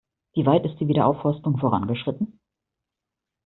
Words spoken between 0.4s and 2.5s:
weit ist die Wiederaufforstung vorangeschritten?